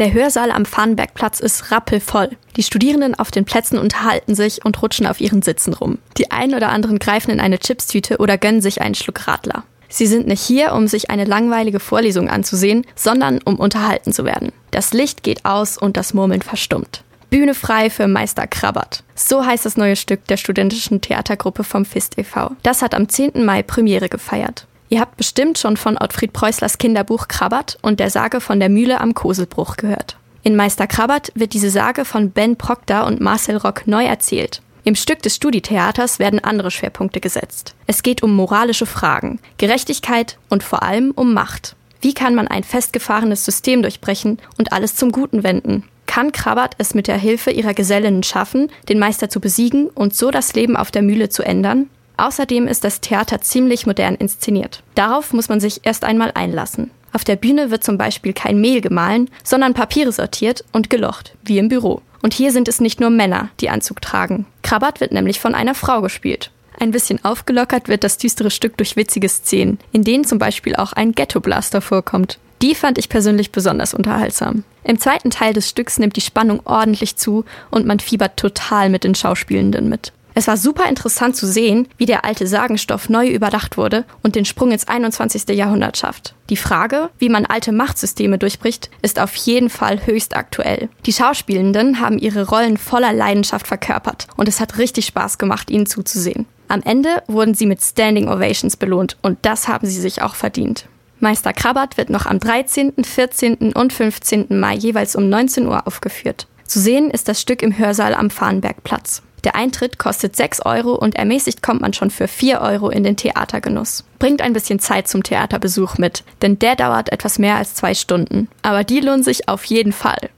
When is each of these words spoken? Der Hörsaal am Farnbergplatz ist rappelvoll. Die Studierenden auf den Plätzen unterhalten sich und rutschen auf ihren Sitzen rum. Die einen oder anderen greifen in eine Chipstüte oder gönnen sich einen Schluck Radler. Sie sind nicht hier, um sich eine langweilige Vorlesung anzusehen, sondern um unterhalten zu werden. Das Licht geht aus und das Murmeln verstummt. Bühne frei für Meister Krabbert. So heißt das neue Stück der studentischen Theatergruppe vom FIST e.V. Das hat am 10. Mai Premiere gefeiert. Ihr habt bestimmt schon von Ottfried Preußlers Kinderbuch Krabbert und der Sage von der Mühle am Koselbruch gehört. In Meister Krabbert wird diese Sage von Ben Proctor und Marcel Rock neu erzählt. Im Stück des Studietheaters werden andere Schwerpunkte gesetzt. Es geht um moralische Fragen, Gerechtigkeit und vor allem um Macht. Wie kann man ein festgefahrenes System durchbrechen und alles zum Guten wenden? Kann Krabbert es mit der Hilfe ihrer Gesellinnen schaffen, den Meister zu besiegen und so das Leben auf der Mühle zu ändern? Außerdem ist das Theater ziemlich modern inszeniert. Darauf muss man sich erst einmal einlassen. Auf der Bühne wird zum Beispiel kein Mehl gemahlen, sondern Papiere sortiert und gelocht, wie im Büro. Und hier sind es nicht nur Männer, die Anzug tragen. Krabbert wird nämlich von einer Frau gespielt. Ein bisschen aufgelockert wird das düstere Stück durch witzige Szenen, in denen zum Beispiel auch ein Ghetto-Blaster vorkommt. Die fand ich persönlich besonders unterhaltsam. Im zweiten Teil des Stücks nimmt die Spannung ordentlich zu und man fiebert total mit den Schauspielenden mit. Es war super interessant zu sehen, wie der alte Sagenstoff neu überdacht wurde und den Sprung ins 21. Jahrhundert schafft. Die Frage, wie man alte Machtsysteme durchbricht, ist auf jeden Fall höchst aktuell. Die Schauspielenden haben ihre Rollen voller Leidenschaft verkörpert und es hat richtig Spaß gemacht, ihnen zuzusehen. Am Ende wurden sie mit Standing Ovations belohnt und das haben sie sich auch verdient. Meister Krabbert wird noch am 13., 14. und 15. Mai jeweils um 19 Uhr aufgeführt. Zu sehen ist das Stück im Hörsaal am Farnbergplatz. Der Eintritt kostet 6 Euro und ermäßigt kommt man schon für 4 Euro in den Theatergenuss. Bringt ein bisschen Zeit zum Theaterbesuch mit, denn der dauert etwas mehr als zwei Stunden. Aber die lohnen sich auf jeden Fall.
Der 0.00 0.14
Hörsaal 0.14 0.50
am 0.50 0.64
Farnbergplatz 0.64 1.40
ist 1.40 1.70
rappelvoll. 1.70 2.30
Die 2.56 2.62
Studierenden 2.62 3.14
auf 3.14 3.30
den 3.30 3.44
Plätzen 3.44 3.78
unterhalten 3.78 4.34
sich 4.34 4.64
und 4.64 4.80
rutschen 4.80 5.06
auf 5.06 5.20
ihren 5.20 5.42
Sitzen 5.42 5.74
rum. 5.74 5.98
Die 6.16 6.30
einen 6.30 6.54
oder 6.54 6.70
anderen 6.70 6.98
greifen 6.98 7.30
in 7.30 7.38
eine 7.38 7.58
Chipstüte 7.58 8.16
oder 8.16 8.38
gönnen 8.38 8.62
sich 8.62 8.80
einen 8.80 8.94
Schluck 8.94 9.28
Radler. 9.28 9.62
Sie 9.90 10.06
sind 10.06 10.26
nicht 10.26 10.40
hier, 10.40 10.72
um 10.72 10.88
sich 10.88 11.10
eine 11.10 11.26
langweilige 11.26 11.80
Vorlesung 11.80 12.30
anzusehen, 12.30 12.86
sondern 12.94 13.42
um 13.44 13.56
unterhalten 13.56 14.14
zu 14.14 14.24
werden. 14.24 14.52
Das 14.70 14.94
Licht 14.94 15.22
geht 15.22 15.44
aus 15.44 15.76
und 15.76 15.98
das 15.98 16.14
Murmeln 16.14 16.40
verstummt. 16.40 17.04
Bühne 17.28 17.52
frei 17.52 17.90
für 17.90 18.08
Meister 18.08 18.46
Krabbert. 18.46 19.04
So 19.14 19.44
heißt 19.44 19.66
das 19.66 19.76
neue 19.76 19.96
Stück 19.96 20.24
der 20.28 20.38
studentischen 20.38 21.02
Theatergruppe 21.02 21.62
vom 21.62 21.84
FIST 21.84 22.16
e.V. 22.16 22.52
Das 22.62 22.80
hat 22.80 22.94
am 22.94 23.10
10. 23.10 23.44
Mai 23.44 23.62
Premiere 23.62 24.08
gefeiert. 24.08 24.66
Ihr 24.90 25.00
habt 25.00 25.16
bestimmt 25.16 25.56
schon 25.56 25.76
von 25.76 25.96
Ottfried 25.96 26.32
Preußlers 26.32 26.78
Kinderbuch 26.78 27.28
Krabbert 27.28 27.78
und 27.80 28.00
der 28.00 28.10
Sage 28.10 28.40
von 28.40 28.58
der 28.58 28.68
Mühle 28.68 29.00
am 29.00 29.14
Koselbruch 29.14 29.76
gehört. 29.76 30.16
In 30.42 30.56
Meister 30.56 30.88
Krabbert 30.88 31.30
wird 31.36 31.54
diese 31.54 31.70
Sage 31.70 32.04
von 32.04 32.32
Ben 32.32 32.56
Proctor 32.56 33.06
und 33.06 33.20
Marcel 33.20 33.56
Rock 33.56 33.86
neu 33.86 34.04
erzählt. 34.04 34.62
Im 34.82 34.96
Stück 34.96 35.22
des 35.22 35.36
Studietheaters 35.36 36.18
werden 36.18 36.42
andere 36.42 36.72
Schwerpunkte 36.72 37.20
gesetzt. 37.20 37.76
Es 37.86 38.02
geht 38.02 38.24
um 38.24 38.34
moralische 38.34 38.86
Fragen, 38.86 39.38
Gerechtigkeit 39.58 40.38
und 40.48 40.64
vor 40.64 40.82
allem 40.82 41.12
um 41.12 41.34
Macht. 41.34 41.76
Wie 42.00 42.14
kann 42.14 42.34
man 42.34 42.48
ein 42.48 42.64
festgefahrenes 42.64 43.44
System 43.44 43.82
durchbrechen 43.82 44.38
und 44.58 44.72
alles 44.72 44.96
zum 44.96 45.12
Guten 45.12 45.44
wenden? 45.44 45.84
Kann 46.06 46.32
Krabbert 46.32 46.74
es 46.78 46.94
mit 46.94 47.06
der 47.06 47.18
Hilfe 47.18 47.52
ihrer 47.52 47.74
Gesellinnen 47.74 48.24
schaffen, 48.24 48.72
den 48.88 48.98
Meister 48.98 49.28
zu 49.28 49.38
besiegen 49.38 49.88
und 49.88 50.16
so 50.16 50.32
das 50.32 50.54
Leben 50.54 50.76
auf 50.76 50.90
der 50.90 51.02
Mühle 51.02 51.28
zu 51.28 51.44
ändern? 51.44 51.88
Außerdem 52.20 52.68
ist 52.68 52.84
das 52.84 53.00
Theater 53.00 53.40
ziemlich 53.40 53.86
modern 53.86 54.14
inszeniert. 54.14 54.82
Darauf 54.94 55.32
muss 55.32 55.48
man 55.48 55.58
sich 55.58 55.80
erst 55.84 56.04
einmal 56.04 56.32
einlassen. 56.34 56.90
Auf 57.14 57.24
der 57.24 57.36
Bühne 57.36 57.70
wird 57.70 57.82
zum 57.82 57.96
Beispiel 57.96 58.34
kein 58.34 58.60
Mehl 58.60 58.82
gemahlen, 58.82 59.30
sondern 59.42 59.72
Papiere 59.72 60.12
sortiert 60.12 60.62
und 60.70 60.90
gelocht, 60.90 61.34
wie 61.42 61.56
im 61.56 61.68
Büro. 61.68 62.02
Und 62.20 62.34
hier 62.34 62.52
sind 62.52 62.68
es 62.68 62.78
nicht 62.78 63.00
nur 63.00 63.08
Männer, 63.08 63.48
die 63.60 63.70
Anzug 63.70 64.02
tragen. 64.02 64.44
Krabbert 64.62 65.00
wird 65.00 65.12
nämlich 65.12 65.40
von 65.40 65.54
einer 65.54 65.74
Frau 65.74 66.02
gespielt. 66.02 66.50
Ein 66.78 66.90
bisschen 66.90 67.24
aufgelockert 67.24 67.88
wird 67.88 68.04
das 68.04 68.18
düstere 68.18 68.50
Stück 68.50 68.76
durch 68.76 68.96
witzige 68.96 69.30
Szenen, 69.30 69.78
in 69.90 70.04
denen 70.04 70.24
zum 70.24 70.38
Beispiel 70.38 70.76
auch 70.76 70.92
ein 70.92 71.12
Ghetto-Blaster 71.12 71.80
vorkommt. 71.80 72.38
Die 72.60 72.74
fand 72.74 72.98
ich 72.98 73.08
persönlich 73.08 73.50
besonders 73.50 73.94
unterhaltsam. 73.94 74.64
Im 74.84 75.00
zweiten 75.00 75.30
Teil 75.30 75.54
des 75.54 75.70
Stücks 75.70 75.98
nimmt 75.98 76.16
die 76.16 76.20
Spannung 76.20 76.60
ordentlich 76.66 77.16
zu 77.16 77.46
und 77.70 77.86
man 77.86 77.98
fiebert 77.98 78.36
total 78.36 78.90
mit 78.90 79.04
den 79.04 79.14
Schauspielenden 79.14 79.88
mit. 79.88 80.12
Es 80.40 80.46
war 80.46 80.56
super 80.56 80.88
interessant 80.88 81.36
zu 81.36 81.46
sehen, 81.46 81.86
wie 81.98 82.06
der 82.06 82.24
alte 82.24 82.46
Sagenstoff 82.46 83.10
neu 83.10 83.28
überdacht 83.28 83.76
wurde 83.76 84.06
und 84.22 84.36
den 84.36 84.46
Sprung 84.46 84.70
ins 84.72 84.88
21. 84.88 85.46
Jahrhundert 85.50 85.98
schafft. 85.98 86.34
Die 86.48 86.56
Frage, 86.56 87.10
wie 87.18 87.28
man 87.28 87.44
alte 87.44 87.72
Machtsysteme 87.72 88.38
durchbricht, 88.38 88.88
ist 89.02 89.20
auf 89.20 89.34
jeden 89.34 89.68
Fall 89.68 90.06
höchst 90.06 90.34
aktuell. 90.34 90.88
Die 91.04 91.12
Schauspielenden 91.12 92.00
haben 92.00 92.16
ihre 92.16 92.48
Rollen 92.48 92.78
voller 92.78 93.12
Leidenschaft 93.12 93.66
verkörpert 93.66 94.28
und 94.38 94.48
es 94.48 94.60
hat 94.60 94.78
richtig 94.78 95.04
Spaß 95.04 95.36
gemacht, 95.36 95.70
ihnen 95.70 95.84
zuzusehen. 95.84 96.46
Am 96.68 96.80
Ende 96.84 97.22
wurden 97.26 97.52
sie 97.52 97.66
mit 97.66 97.82
Standing 97.82 98.30
Ovations 98.30 98.78
belohnt 98.78 99.18
und 99.20 99.40
das 99.42 99.68
haben 99.68 99.86
sie 99.86 100.00
sich 100.00 100.22
auch 100.22 100.36
verdient. 100.36 100.86
Meister 101.18 101.52
Krabbert 101.52 101.98
wird 101.98 102.08
noch 102.08 102.24
am 102.24 102.38
13., 102.40 102.94
14. 103.04 103.74
und 103.74 103.92
15. 103.92 104.46
Mai 104.58 104.74
jeweils 104.74 105.16
um 105.16 105.28
19 105.28 105.66
Uhr 105.66 105.86
aufgeführt. 105.86 106.46
Zu 106.64 106.78
sehen 106.78 107.10
ist 107.10 107.28
das 107.28 107.40
Stück 107.42 107.62
im 107.62 107.76
Hörsaal 107.76 108.14
am 108.14 108.30
Farnbergplatz. 108.30 109.22
Der 109.44 109.54
Eintritt 109.54 109.98
kostet 109.98 110.36
6 110.36 110.64
Euro 110.66 110.94
und 110.94 111.16
ermäßigt 111.16 111.62
kommt 111.62 111.80
man 111.80 111.92
schon 111.92 112.10
für 112.10 112.28
4 112.28 112.60
Euro 112.60 112.88
in 112.88 113.04
den 113.04 113.16
Theatergenuss. 113.16 114.04
Bringt 114.18 114.42
ein 114.42 114.52
bisschen 114.52 114.78
Zeit 114.78 115.08
zum 115.08 115.22
Theaterbesuch 115.22 115.98
mit, 115.98 116.24
denn 116.42 116.58
der 116.58 116.76
dauert 116.76 117.12
etwas 117.12 117.38
mehr 117.38 117.56
als 117.56 117.74
zwei 117.74 117.94
Stunden. 117.94 118.48
Aber 118.62 118.84
die 118.84 119.00
lohnen 119.00 119.22
sich 119.22 119.48
auf 119.48 119.64
jeden 119.64 119.92
Fall. 119.92 120.30